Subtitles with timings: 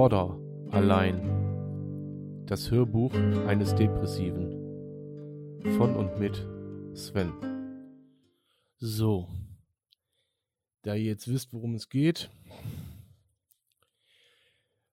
[0.00, 2.46] Border allein.
[2.46, 3.12] Das Hörbuch
[3.46, 4.50] eines Depressiven.
[5.76, 6.36] Von und mit
[6.96, 7.30] Sven.
[8.78, 9.28] So.
[10.80, 12.30] Da ihr jetzt wisst, worum es geht,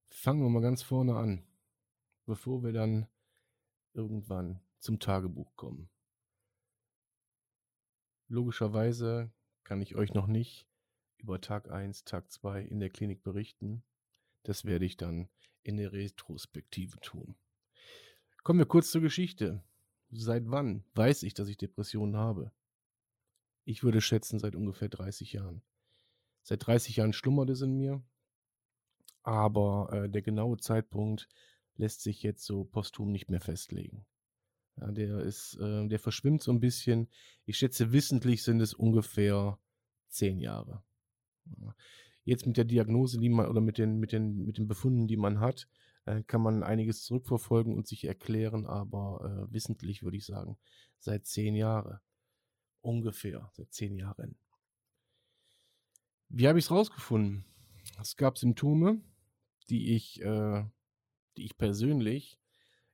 [0.10, 1.42] fangen wir mal ganz vorne an,
[2.26, 3.08] bevor wir dann
[3.94, 5.90] irgendwann zum Tagebuch kommen.
[8.28, 9.32] Logischerweise
[9.64, 10.68] kann ich euch noch nicht
[11.18, 13.84] über Tag 1, Tag 2 in der Klinik berichten.
[14.44, 15.30] Das werde ich dann
[15.64, 17.36] in der Retrospektive tun.
[18.44, 19.62] Kommen wir kurz zur Geschichte.
[20.10, 22.52] Seit wann weiß ich, dass ich Depressionen habe?
[23.66, 25.62] Ich würde schätzen, seit ungefähr 30 Jahren.
[26.44, 28.02] Seit 30 Jahren schlummert es in mir,
[29.24, 31.28] aber äh, der genaue Zeitpunkt
[31.76, 34.06] lässt sich jetzt so posthum nicht mehr festlegen.
[34.78, 37.10] Ja, der ist, äh, der verschwimmt so ein bisschen.
[37.46, 39.60] Ich schätze, wissentlich sind es ungefähr
[40.08, 40.82] zehn Jahre.
[42.28, 45.16] Jetzt mit der Diagnose, die man oder mit den, mit den, mit den Befunden, die
[45.16, 45.70] man hat,
[46.04, 50.58] äh, kann man einiges zurückverfolgen und sich erklären, aber äh, wissentlich würde ich sagen,
[51.00, 52.02] seit zehn Jahren.
[52.82, 54.36] Ungefähr, seit zehn Jahren.
[56.28, 57.46] Wie habe ich es rausgefunden?
[58.02, 59.00] Es gab Symptome,
[59.70, 60.66] die ich, äh,
[61.38, 62.42] die ich persönlich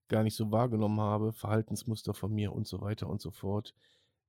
[0.10, 3.74] gar nicht so wahrgenommen habe, Verhaltensmuster von mir und so weiter und so fort,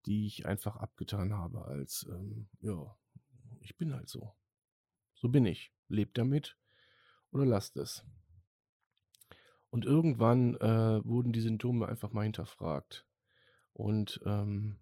[0.06, 2.96] die ich einfach abgetan habe als, ähm, ja,
[3.60, 4.32] ich bin halt so.
[5.24, 5.72] So bin ich.
[5.88, 6.58] Lebt damit
[7.30, 8.04] oder lasst es.
[9.70, 13.06] Und irgendwann äh, wurden die Symptome einfach mal hinterfragt.
[13.72, 14.76] Und ähm,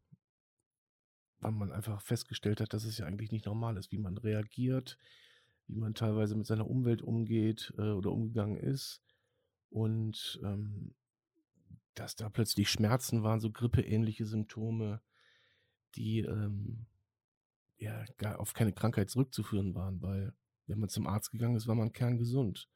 [1.39, 4.99] weil man einfach festgestellt hat, dass es ja eigentlich nicht normal ist, wie man reagiert,
[5.69, 9.01] wie man teilweise mit seiner Umwelt umgeht äh, oder umgegangen ist.
[9.71, 10.97] Und ähm,
[11.95, 15.03] dass da plötzlich Schmerzen waren, so grippeähnliche Symptome,
[15.95, 16.87] die ähm,
[17.83, 20.35] ja gar auf keine Krankheit zurückzuführen waren, weil
[20.67, 22.69] wenn man zum Arzt gegangen ist, war man kerngesund.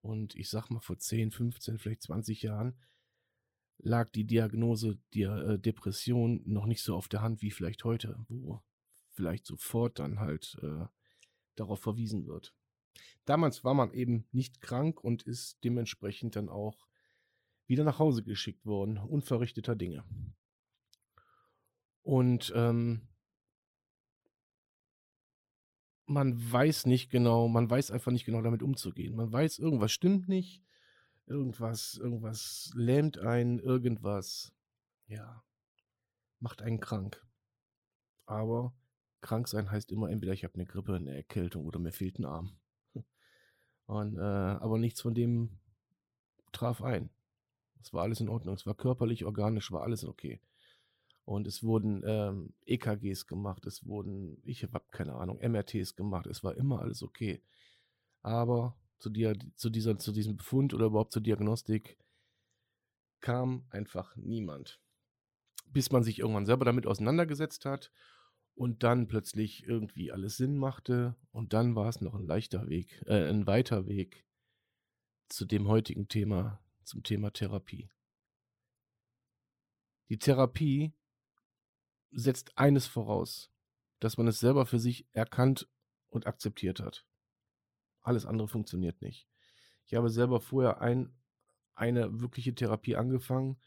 [0.00, 2.78] Und ich sag mal, vor 10, 15, vielleicht 20 Jahren
[3.78, 8.24] lag die Diagnose der äh, Depression noch nicht so auf der Hand wie vielleicht heute,
[8.28, 8.62] wo
[9.12, 10.84] vielleicht sofort dann halt äh,
[11.54, 12.54] darauf verwiesen wird.
[13.24, 16.86] Damals war man eben nicht krank und ist dementsprechend dann auch
[17.66, 20.04] wieder nach Hause geschickt worden, unverrichteter Dinge.
[22.02, 23.08] Und ähm,
[26.06, 29.16] man weiß nicht genau, man weiß einfach nicht genau damit umzugehen.
[29.16, 30.62] Man weiß, irgendwas stimmt nicht,
[31.26, 34.52] irgendwas, irgendwas lähmt einen, irgendwas,
[35.06, 35.42] ja,
[36.40, 37.26] macht einen krank.
[38.26, 38.74] Aber
[39.20, 42.26] krank sein heißt immer entweder ich habe eine Grippe, eine Erkältung oder mir fehlt ein
[42.26, 42.56] Arm.
[43.86, 45.58] Und, äh, aber nichts von dem
[46.52, 47.10] traf ein.
[47.82, 48.54] Es war alles in Ordnung.
[48.54, 50.40] Es war körperlich, organisch, war alles okay.
[51.24, 56.44] Und es wurden ähm, EKGs gemacht, es wurden, ich habe keine Ahnung, MRTs gemacht, es
[56.44, 57.42] war immer alles okay.
[58.20, 61.98] Aber zu, dir, zu, dieser, zu diesem Befund oder überhaupt zur Diagnostik
[63.20, 64.80] kam einfach niemand.
[65.72, 67.90] Bis man sich irgendwann selber damit auseinandergesetzt hat
[68.54, 73.02] und dann plötzlich irgendwie alles Sinn machte und dann war es noch ein leichter Weg,
[73.06, 74.26] äh, ein weiter Weg
[75.28, 77.88] zu dem heutigen Thema, zum Thema Therapie.
[80.10, 80.92] Die Therapie
[82.14, 83.50] setzt eines voraus,
[84.00, 85.68] dass man es selber für sich erkannt
[86.10, 87.06] und akzeptiert hat.
[88.02, 89.28] Alles andere funktioniert nicht.
[89.86, 91.14] Ich habe selber vorher ein,
[91.74, 93.58] eine wirkliche Therapie angefangen,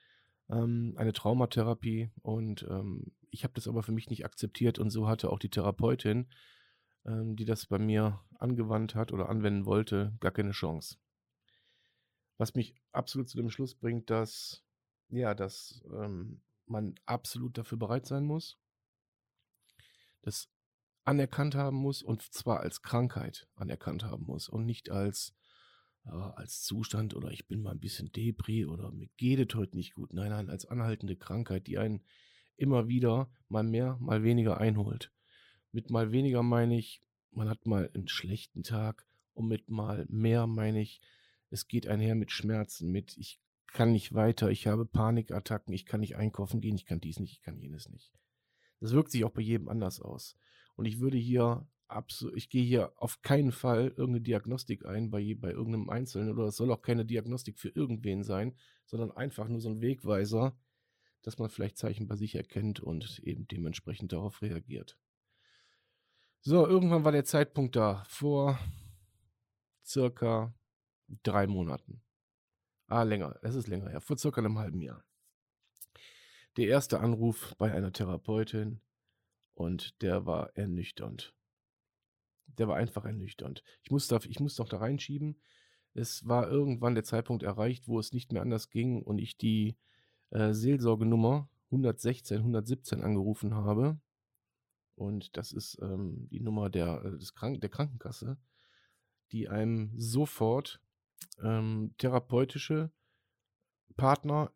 [0.50, 5.08] ähm, eine Traumatherapie, und ähm, ich habe das aber für mich nicht akzeptiert und so
[5.08, 6.28] hatte auch die Therapeutin,
[7.06, 10.98] ähm, die das bei mir angewandt hat oder anwenden wollte, gar keine Chance.
[12.38, 14.64] Was mich absolut zu dem Schluss bringt, dass
[15.10, 18.58] ja, dass ähm, man absolut dafür bereit sein muss,
[20.22, 20.50] das
[21.06, 25.34] anerkannt haben muss und zwar als Krankheit anerkannt haben muss und nicht als,
[26.06, 29.78] äh, als Zustand oder ich bin mal ein bisschen Depri oder mir geht es heute
[29.78, 30.14] nicht gut.
[30.14, 32.04] Nein, nein, als anhaltende Krankheit, die einen
[32.58, 35.14] immer wieder mal mehr, mal weniger einholt.
[35.72, 37.02] Mit mal weniger meine ich,
[37.32, 41.02] man hat mal einen schlechten Tag und mit mal mehr meine ich,
[41.50, 46.00] es geht einher mit Schmerzen, mit ich kann nicht weiter, ich habe Panikattacken, ich kann
[46.00, 48.12] nicht einkaufen gehen, ich kann dies nicht, ich kann jenes nicht.
[48.80, 50.38] Das wirkt sich auch bei jedem anders aus.
[50.76, 55.36] Und ich würde hier absolut, ich gehe hier auf keinen Fall irgendeine Diagnostik ein bei,
[55.38, 58.56] bei irgendeinem Einzelnen oder es soll auch keine Diagnostik für irgendwen sein,
[58.86, 60.58] sondern einfach nur so ein Wegweiser,
[61.22, 64.98] dass man vielleicht Zeichen bei sich erkennt und eben dementsprechend darauf reagiert.
[66.42, 68.60] So, irgendwann war der Zeitpunkt da, vor
[69.84, 70.54] circa
[71.24, 72.02] drei Monaten.
[72.88, 73.38] Ah, länger.
[73.42, 74.02] Es ist länger her.
[74.02, 75.04] Vor circa einem halben Jahr.
[76.56, 78.82] Der erste Anruf bei einer Therapeutin
[79.54, 81.34] und der war ernüchternd.
[82.48, 83.62] Der war einfach ernüchternd.
[83.84, 85.40] Ich muss, da, ich muss doch da reinschieben.
[85.94, 89.78] Es war irgendwann der Zeitpunkt erreicht, wo es nicht mehr anders ging und ich die
[90.30, 94.00] äh, Seelsorgenummer 116, 117 angerufen habe.
[94.96, 98.38] Und das ist ähm, die Nummer der, äh, des Krank der Krankenkasse,
[99.32, 100.82] die einem sofort
[101.44, 102.92] ähm, therapeutische
[103.96, 104.52] Partner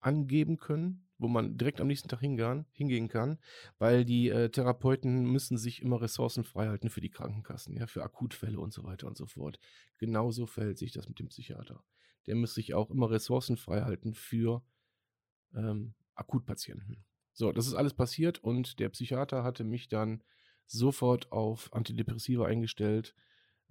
[0.00, 3.38] angeben können, wo man direkt am nächsten Tag hingehen, hingehen kann,
[3.78, 8.60] weil die äh, Therapeuten müssen sich immer Ressourcen freihalten für die Krankenkassen, ja, für Akutfälle
[8.60, 9.58] und so weiter und so fort.
[9.98, 11.82] Genauso verhält sich das mit dem Psychiater.
[12.26, 14.62] Der muss sich auch immer Ressourcen freihalten für
[15.54, 17.04] ähm, Akutpatienten.
[17.32, 20.22] So, das ist alles passiert und der Psychiater hatte mich dann
[20.66, 23.14] sofort auf Antidepressiva eingestellt.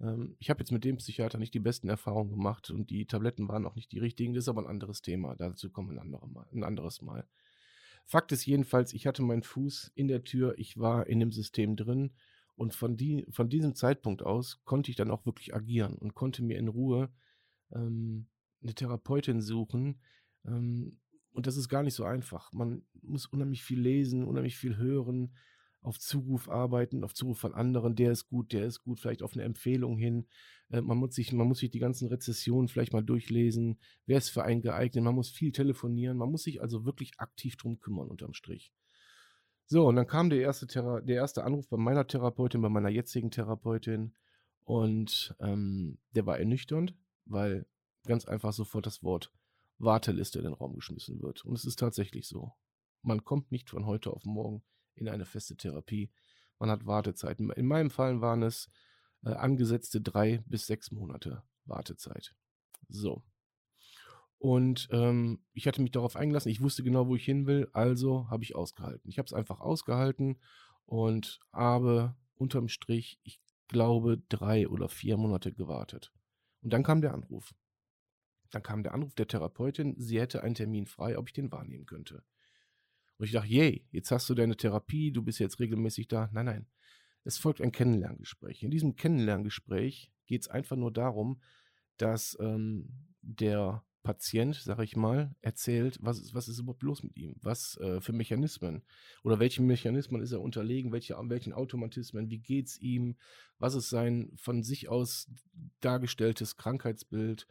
[0.00, 3.48] Ähm, ich habe jetzt mit dem Psychiater nicht die besten Erfahrungen gemacht und die Tabletten
[3.48, 4.34] waren auch nicht die richtigen.
[4.34, 5.34] Das ist aber ein anderes Thema.
[5.36, 7.26] Dazu kommen ein, andere Mal, ein anderes Mal.
[8.04, 11.74] Fakt ist jedenfalls, ich hatte meinen Fuß in der Tür, ich war in dem System
[11.76, 12.12] drin
[12.54, 16.44] und von, die, von diesem Zeitpunkt aus konnte ich dann auch wirklich agieren und konnte
[16.44, 17.10] mir in Ruhe
[17.72, 18.26] ähm,
[18.62, 20.00] eine Therapeutin suchen,
[20.46, 20.98] ähm,
[21.34, 22.52] und das ist gar nicht so einfach.
[22.52, 25.34] Man muss unheimlich viel lesen, unheimlich viel hören,
[25.84, 29.34] auf Zuruf arbeiten, auf Zuruf von anderen, der ist gut, der ist gut, vielleicht auf
[29.34, 30.26] eine Empfehlung hin.
[30.70, 33.78] Äh, man, muss sich, man muss sich die ganzen Rezessionen vielleicht mal durchlesen.
[34.06, 35.04] Wer ist für einen geeignet?
[35.04, 36.16] Man muss viel telefonieren.
[36.16, 38.72] Man muss sich also wirklich aktiv drum kümmern, unterm Strich.
[39.66, 42.90] So, und dann kam der erste, Thera der erste Anruf bei meiner Therapeutin, bei meiner
[42.90, 44.14] jetzigen Therapeutin.
[44.64, 46.94] Und ähm, der war ernüchternd,
[47.26, 47.66] weil
[48.06, 49.32] ganz einfach sofort das Wort
[49.78, 51.44] Warteliste in den Raum geschmissen wird.
[51.44, 52.52] Und es ist tatsächlich so.
[53.02, 54.62] Man kommt nicht von heute auf morgen
[54.94, 56.10] in eine feste Therapie.
[56.58, 57.50] Man hat Wartezeiten.
[57.50, 58.70] In meinem Fall waren es
[59.24, 62.34] äh, angesetzte drei bis sechs Monate Wartezeit.
[62.88, 63.22] So.
[64.38, 66.50] Und ähm, ich hatte mich darauf eingelassen.
[66.50, 67.68] Ich wusste genau, wo ich hin will.
[67.72, 69.08] Also habe ich ausgehalten.
[69.08, 70.38] Ich habe es einfach ausgehalten
[70.84, 76.12] und habe unterm Strich, ich glaube, drei oder vier Monate gewartet.
[76.60, 77.54] Und dann kam der Anruf.
[78.50, 81.86] Dann kam der Anruf der Therapeutin, sie hätte einen Termin frei, ob ich den wahrnehmen
[81.86, 82.22] könnte.
[83.18, 86.28] Und ich dachte, yay, jetzt hast du deine Therapie, du bist jetzt regelmäßig da.
[86.32, 86.66] Nein, nein.
[87.24, 88.62] Es folgt ein Kennenlerngespräch.
[88.62, 91.40] In diesem Kennenlerngespräch geht es einfach nur darum,
[91.96, 92.88] dass ähm,
[93.22, 97.78] der Patient, sage ich mal, erzählt, was ist, was ist überhaupt los mit ihm, was
[97.78, 98.82] äh, für Mechanismen
[99.22, 103.16] oder welchen Mechanismen ist er unterlegen, welche, welchen Automatismen, wie geht es ihm,
[103.58, 105.30] was ist sein von sich aus
[105.80, 107.46] dargestelltes Krankheitsbild,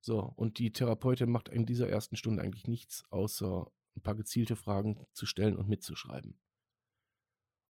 [0.00, 3.66] so, und die Therapeutin macht in dieser ersten Stunde eigentlich nichts, außer
[3.96, 6.38] ein paar gezielte Fragen zu stellen und mitzuschreiben.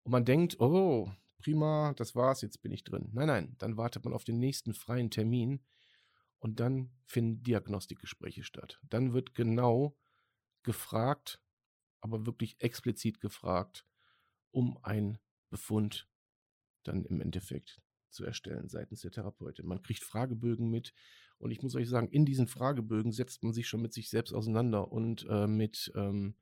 [0.02, 3.10] Und man denkt, oh, prima, das war's, jetzt bin ich drin.
[3.12, 5.64] Nein, nein, dann wartet man auf den nächsten freien Termin
[6.38, 8.80] und dann finden Diagnostikgespräche statt.
[8.88, 9.96] Dann wird genau
[10.62, 11.40] gefragt,
[12.00, 13.86] aber wirklich explizit gefragt,
[14.50, 15.18] um einen
[15.50, 16.08] Befund
[16.82, 17.80] dann im Endeffekt
[18.10, 19.66] zu erstellen seitens der Therapeutin.
[19.66, 20.92] Man kriegt Fragebögen mit,
[21.38, 24.32] und ich muss euch sagen, in diesen Fragebögen setzt man sich schon mit sich selbst
[24.32, 26.34] auseinander und äh, mit, ähm,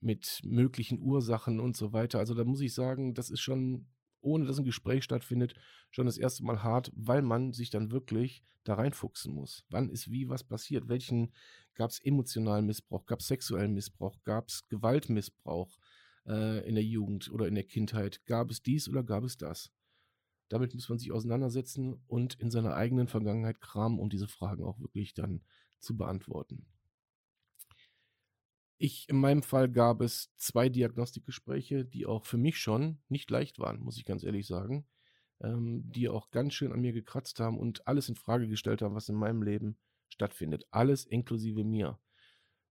[0.00, 2.18] mit möglichen Ursachen und so weiter.
[2.18, 3.86] Also da muss ich sagen, das ist schon,
[4.20, 5.54] ohne dass ein Gespräch stattfindet,
[5.90, 9.64] schon das erste Mal hart, weil man sich dann wirklich da reinfuchsen muss.
[9.70, 10.88] Wann ist wie was passiert?
[10.88, 11.32] Welchen
[11.74, 13.06] gab es emotionalen Missbrauch?
[13.06, 14.22] Gab es sexuellen Missbrauch?
[14.24, 15.78] Gab es Gewaltmissbrauch
[16.26, 18.24] äh, in der Jugend oder in der Kindheit?
[18.26, 19.72] Gab es dies oder gab es das?
[20.52, 24.78] Damit muss man sich auseinandersetzen und in seiner eigenen Vergangenheit kramen, um diese Fragen auch
[24.80, 25.40] wirklich dann
[25.78, 26.66] zu beantworten.
[28.76, 33.60] Ich, in meinem Fall gab es zwei Diagnostikgespräche, die auch für mich schon nicht leicht
[33.60, 34.86] waren, muss ich ganz ehrlich sagen,
[35.40, 38.94] ähm, die auch ganz schön an mir gekratzt haben und alles in Frage gestellt haben,
[38.94, 39.78] was in meinem Leben
[40.10, 40.66] stattfindet.
[40.70, 41.98] Alles inklusive mir.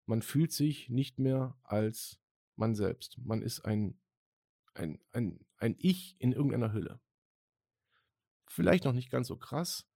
[0.05, 2.20] Man fühlt sich nicht mehr als
[2.55, 3.17] man selbst.
[3.17, 4.00] Man ist ein,
[4.75, 7.00] ein, ein, ein Ich in irgendeiner Hülle
[8.51, 9.88] vielleicht noch nicht ganz so krass,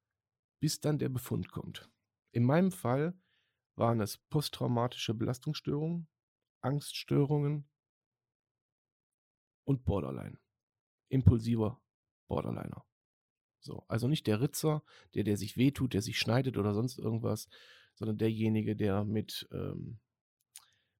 [0.60, 1.90] bis dann der Befund kommt.
[2.32, 3.18] In meinem Fall
[3.76, 6.08] waren es posttraumatische Belastungsstörungen,
[6.62, 7.70] Angststörungen
[9.66, 10.40] und Borderline.
[11.10, 11.82] Impulsiver
[12.28, 12.86] Borderliner.
[13.60, 14.84] So, also nicht der Ritzer,
[15.14, 17.48] der, der sich wehtut, der sich schneidet oder sonst irgendwas,
[17.96, 20.00] sondern derjenige, der mit, ähm,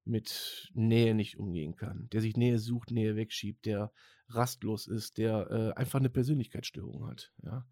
[0.04, 3.92] mit Nähe nicht umgehen kann, der sich Nähe sucht, Nähe wegschiebt, der
[4.28, 7.66] rastlos ist, der äh, einfach eine Persönlichkeitsstörung hat, ja,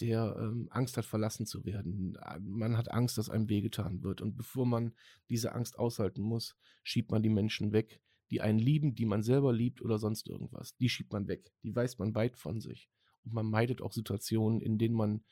[0.00, 2.18] der ähm, Angst hat, verlassen zu werden.
[2.40, 4.20] Man hat Angst, dass einem wehgetan wird.
[4.20, 4.94] Und bevor man
[5.28, 8.00] diese Angst aushalten muss, schiebt man die Menschen weg,
[8.30, 10.76] die einen lieben, die man selber liebt oder sonst irgendwas.
[10.76, 11.52] Die schiebt man weg.
[11.62, 12.90] Die weist man weit von sich.
[13.24, 15.24] Und man meidet auch Situationen, in denen man,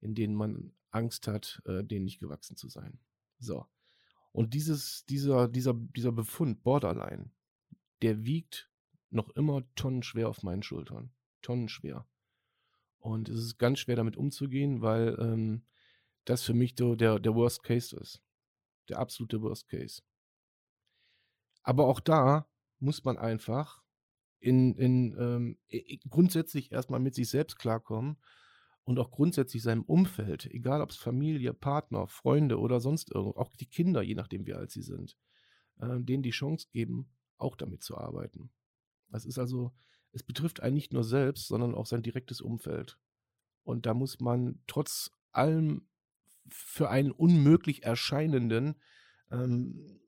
[0.00, 3.00] in denen man Angst hat, äh, denen nicht gewachsen zu sein.
[3.38, 3.66] So.
[4.32, 7.30] Und dieses, dieser, dieser, dieser Befund, Borderline,
[8.02, 8.70] der wiegt
[9.10, 11.10] noch immer tonnenschwer auf meinen Schultern.
[11.42, 12.06] Tonnenschwer.
[12.98, 15.64] Und es ist ganz schwer damit umzugehen, weil ähm,
[16.24, 18.22] das für mich der, der Worst Case ist.
[18.88, 20.02] Der absolute Worst Case.
[21.62, 22.48] Aber auch da
[22.78, 23.82] muss man einfach
[24.40, 25.58] in, in ähm,
[26.08, 28.18] grundsätzlich erstmal mit sich selbst klarkommen
[28.84, 33.54] und auch grundsätzlich seinem Umfeld, egal ob es Familie, Partner, Freunde oder sonst irgendwo, auch
[33.56, 35.16] die Kinder, je nachdem wie alt sie sind,
[35.80, 38.50] äh, denen die Chance geben, auch damit zu arbeiten.
[39.10, 39.72] Das ist also,
[40.12, 42.98] es betrifft einen nicht nur selbst, sondern auch sein direktes Umfeld.
[43.64, 45.86] Und da muss man trotz allem
[46.48, 48.76] für einen unmöglich erscheinenden,
[49.30, 50.00] ähm,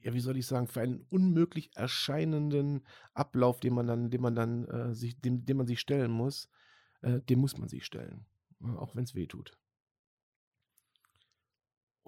[0.00, 4.34] ja, wie soll ich sagen, für einen unmöglich erscheinenden Ablauf, den man dann, den man
[4.34, 6.48] dann äh, sich, dem, dem man sich stellen muss,
[7.02, 8.24] äh, dem muss man sich stellen.
[8.62, 9.58] Auch wenn es weh tut.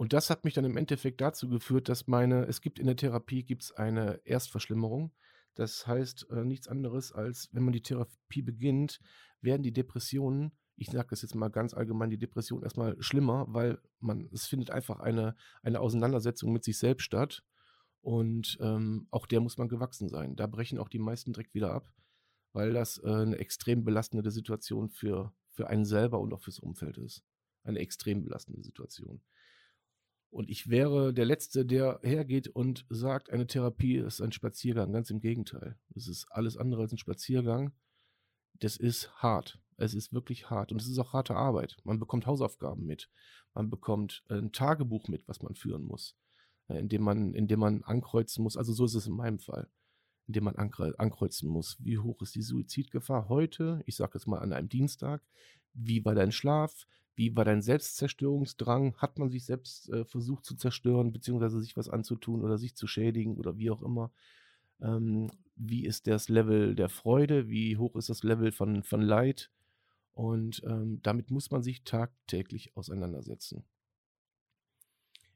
[0.01, 2.97] Und das hat mich dann im Endeffekt dazu geführt, dass meine, es gibt in der
[2.97, 5.13] Therapie gibt's eine Erstverschlimmerung.
[5.55, 9.01] Das heißt äh, nichts anderes als, wenn man die Therapie beginnt,
[9.43, 13.79] werden die Depressionen ich sage das jetzt mal ganz allgemein, die Depression erstmal schlimmer, weil
[13.99, 17.43] man, es findet einfach eine, eine Auseinandersetzung mit sich selbst statt.
[18.01, 20.37] Und ähm, auch der muss man gewachsen sein.
[20.37, 21.93] Da brechen auch die meisten direkt wieder ab,
[22.55, 26.97] weil das äh, eine extrem belastende Situation für, für einen selber und auch fürs Umfeld
[26.97, 27.23] ist.
[27.63, 29.21] Eine extrem belastende Situation.
[30.31, 34.93] Und ich wäre der Letzte, der hergeht und sagt, eine Therapie ist ein Spaziergang.
[34.93, 35.77] Ganz im Gegenteil.
[35.95, 37.73] Es ist alles andere als ein Spaziergang.
[38.61, 39.59] Das ist hart.
[39.77, 41.79] Es ist wirklich hart und es ist auch harte Arbeit.
[41.85, 43.11] Man bekommt Hausaufgaben mit.
[43.55, 46.17] Man bekommt ein Tagebuch mit, was man führen muss,
[46.69, 48.57] äh, indem man, indem man ankreuzen muss.
[48.57, 49.69] Also so ist es in meinem Fall,
[50.29, 51.77] indem man ankreuzen muss.
[51.81, 53.83] Wie hoch ist die Suizidgefahr heute?
[53.87, 55.23] Ich sage jetzt mal an einem Dienstag.
[55.75, 56.87] Wie war dein Schlaf?
[57.15, 58.97] Wie war dein Selbstzerstörungsdrang?
[58.97, 62.87] Hat man sich selbst äh, versucht zu zerstören, beziehungsweise sich was anzutun oder sich zu
[62.87, 64.13] schädigen oder wie auch immer?
[64.81, 67.49] Ähm, wie ist das Level der Freude?
[67.49, 69.51] Wie hoch ist das Level von, von Leid?
[70.13, 73.65] Und ähm, damit muss man sich tagtäglich auseinandersetzen.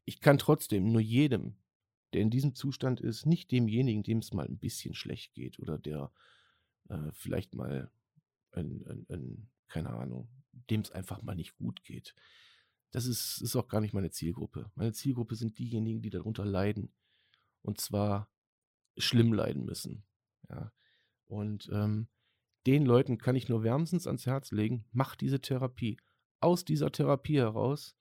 [0.05, 1.57] Ich kann trotzdem nur jedem,
[2.13, 5.79] der in diesem Zustand ist, nicht demjenigen, dem es mal ein bisschen schlecht geht oder
[5.79, 6.13] der
[6.89, 7.91] äh, vielleicht mal,
[8.53, 10.29] ein, ein, ein, keine Ahnung,
[10.71, 12.15] dem es einfach mal nicht gut geht.
[12.91, 14.71] Das ist, ist auch gar nicht meine Zielgruppe.
[14.77, 16.95] Meine Zielgruppe sind diejenigen, die darunter leiden.
[17.63, 18.31] Und zwar
[18.97, 20.05] schlimm leiden müssen.
[20.49, 20.73] Ja.
[21.27, 22.09] Und ähm,
[22.67, 25.99] den Leuten kann ich nur wärmstens ans Herz legen, mach diese Therapie.
[26.41, 27.97] Aus dieser Therapie heraus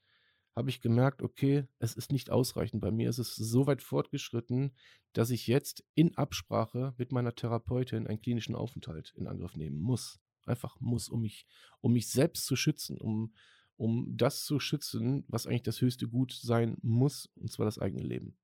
[0.55, 2.82] habe ich gemerkt, okay, es ist nicht ausreichend.
[2.82, 4.75] Bei mir ist es so weit fortgeschritten,
[5.13, 10.20] dass ich jetzt in Absprache mit meiner Therapeutin einen klinischen Aufenthalt in Angriff nehmen muss.
[10.45, 11.47] Einfach muss, um mich,
[11.81, 13.33] um mich selbst zu schützen, um,
[13.77, 18.03] um das zu schützen, was eigentlich das höchste Gut sein muss, und zwar das eigene
[18.03, 18.38] Leben.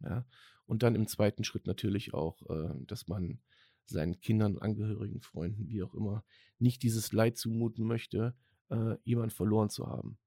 [0.00, 0.26] Ja?
[0.66, 3.40] Und dann im zweiten Schritt natürlich auch, äh, dass man
[3.86, 6.24] seinen Kindern, Angehörigen, Freunden, wie auch immer,
[6.58, 8.34] nicht dieses Leid zumuten möchte,
[8.68, 10.18] äh, jemand verloren zu haben.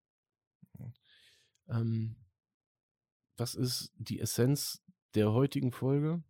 [1.67, 2.15] Ähm,
[3.35, 4.81] das ist die Essenz
[5.15, 6.23] der heutigen Folge.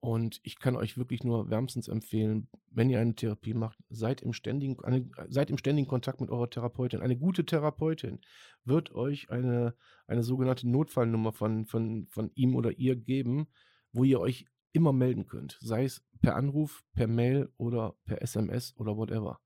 [0.00, 4.32] Und ich kann euch wirklich nur wärmstens empfehlen, wenn ihr eine Therapie macht, seid im
[4.32, 7.02] ständigen, eine, seid im ständigen Kontakt mit eurer Therapeutin.
[7.02, 8.20] Eine gute Therapeutin
[8.64, 9.74] wird euch eine,
[10.06, 13.48] eine sogenannte Notfallnummer von, von, von ihm oder ihr geben,
[13.92, 15.58] wo ihr euch immer melden könnt.
[15.60, 19.38] Sei es per Anruf, per Mail oder per SMS oder whatever.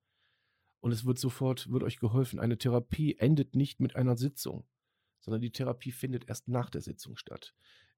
[0.79, 2.39] Und es wird sofort, wird euch geholfen.
[2.39, 4.69] Eine Therapie endet nicht mit einer Sitzung,
[5.19, 7.55] sondern die Therapie findet erst nach der Sitzung statt.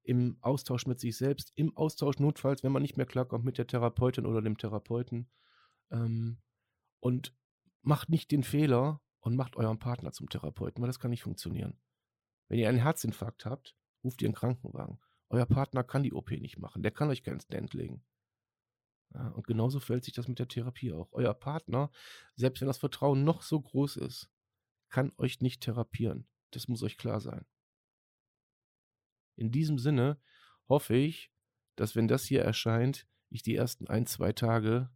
[0.07, 3.67] Im Austausch mit sich selbst, im Austausch notfalls, wenn man nicht mehr klarkommt mit der
[3.67, 5.29] Therapeutin oder dem Therapeuten.
[5.91, 6.37] Ähm,
[7.01, 7.35] und
[7.81, 11.77] macht nicht den Fehler und macht euren Partner zum Therapeuten, weil das kann nicht funktionieren.
[12.47, 14.97] Wenn ihr einen Herzinfarkt habt, ruft ihr einen Krankenwagen.
[15.29, 18.05] Euer Partner kann die OP nicht machen, der kann euch keinen Stand legen.
[19.13, 21.09] Ja, und genauso fällt sich das mit der Therapie auch.
[21.11, 21.91] Euer Partner,
[22.35, 24.29] selbst wenn das Vertrauen noch so groß ist,
[24.89, 26.29] kann euch nicht therapieren.
[26.51, 27.45] Das muss euch klar sein.
[29.37, 30.19] In diesem Sinne
[30.67, 31.31] hoffe ich,
[31.75, 34.89] dass wenn das hier erscheint, ich die ersten ein, zwei Tage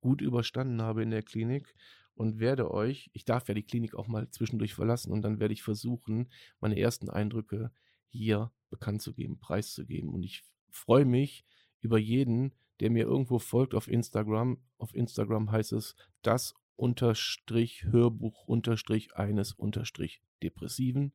[0.00, 1.74] gut überstanden habe in der Klinik
[2.14, 5.54] und werde euch, ich darf ja die Klinik auch mal zwischendurch verlassen und dann werde
[5.54, 7.72] ich versuchen, meine ersten Eindrücke
[8.08, 10.10] hier bekannt zu geben, preiszugeben.
[10.10, 11.44] Und ich freue mich
[11.80, 14.62] über jeden, der mir irgendwo folgt auf Instagram.
[14.78, 21.12] Auf Instagram heißt es das unterstrich Hörbuch unterstrich eines unterstrich Depressiven.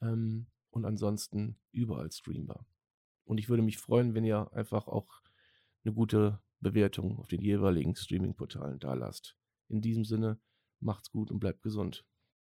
[0.00, 2.66] Ähm, und ansonsten überall streambar.
[3.24, 5.22] Und ich würde mich freuen, wenn ihr einfach auch
[5.84, 9.36] eine gute Bewertung auf den jeweiligen Streaming-Portalen da lasst.
[9.68, 10.40] In diesem Sinne,
[10.80, 12.06] macht's gut und bleibt gesund.